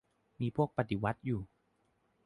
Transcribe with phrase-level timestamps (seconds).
[0.39, 1.41] มีพวกปฏิวัติอยู่